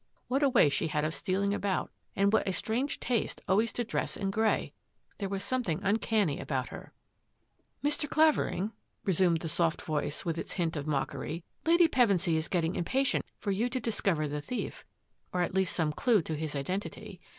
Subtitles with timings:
[0.27, 3.83] What a way she had of stealing about, and what a strange taste always to
[3.83, 4.73] dress in grey!
[5.19, 6.91] There was something uncanny about her."
[7.85, 8.09] Mr.
[8.09, 8.71] Clavering,"
[9.05, 10.39] resumed the soft voice wit!
[10.39, 14.41] its hint of mockery," Lady Pevensy is getting ir patient for you to discover the
[14.41, 14.83] thief,
[15.31, 17.21] or at le some due to his identity.